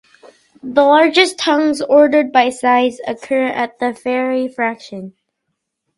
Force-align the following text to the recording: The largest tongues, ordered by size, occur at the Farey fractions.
The 0.63 0.83
largest 0.83 1.37
tongues, 1.37 1.79
ordered 1.79 2.31
by 2.31 2.49
size, 2.49 2.97
occur 3.07 3.45
at 3.45 3.77
the 3.77 3.93
Farey 3.93 4.51
fractions. 4.51 5.13